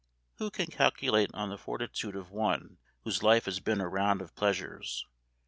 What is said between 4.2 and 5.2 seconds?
of pleasures?